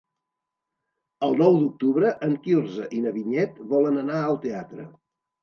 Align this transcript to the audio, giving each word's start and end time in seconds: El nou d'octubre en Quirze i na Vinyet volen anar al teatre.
El 1.27 1.37
nou 1.41 1.57
d'octubre 1.57 2.13
en 2.29 2.33
Quirze 2.47 2.89
i 3.01 3.03
na 3.05 3.13
Vinyet 3.19 3.61
volen 3.75 4.03
anar 4.07 4.25
al 4.25 4.43
teatre. 4.49 4.89